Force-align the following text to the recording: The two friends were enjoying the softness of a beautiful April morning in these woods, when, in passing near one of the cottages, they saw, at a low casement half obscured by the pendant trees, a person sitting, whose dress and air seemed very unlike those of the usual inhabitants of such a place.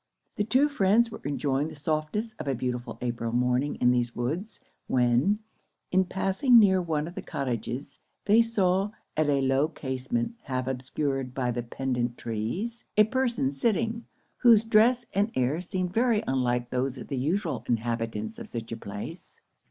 The 0.35 0.43
two 0.43 0.67
friends 0.67 1.11
were 1.11 1.21
enjoying 1.23 1.67
the 1.67 1.75
softness 1.75 2.33
of 2.39 2.47
a 2.47 2.55
beautiful 2.55 2.97
April 3.01 3.31
morning 3.31 3.75
in 3.75 3.91
these 3.91 4.15
woods, 4.15 4.59
when, 4.87 5.37
in 5.91 6.05
passing 6.05 6.57
near 6.57 6.81
one 6.81 7.07
of 7.07 7.13
the 7.13 7.21
cottages, 7.21 7.99
they 8.25 8.41
saw, 8.41 8.89
at 9.15 9.29
a 9.29 9.41
low 9.41 9.67
casement 9.67 10.33
half 10.41 10.65
obscured 10.65 11.35
by 11.35 11.51
the 11.51 11.61
pendant 11.61 12.17
trees, 12.17 12.83
a 12.97 13.03
person 13.03 13.51
sitting, 13.51 14.05
whose 14.37 14.63
dress 14.63 15.05
and 15.13 15.29
air 15.35 15.61
seemed 15.61 15.93
very 15.93 16.23
unlike 16.25 16.71
those 16.71 16.97
of 16.97 17.07
the 17.07 17.17
usual 17.19 17.63
inhabitants 17.69 18.39
of 18.39 18.47
such 18.47 18.71
a 18.71 18.77
place. 18.77 19.39